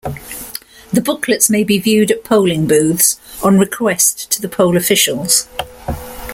[0.91, 5.47] The booklets may be viewed at polling booths on request to the poll officials.